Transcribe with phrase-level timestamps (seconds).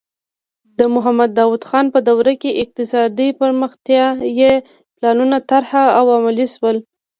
[0.79, 4.53] د محمد داؤد خان په دوره کې اقتصادي پرمختیايي
[4.95, 6.77] پلانونه طرح او عملي شول.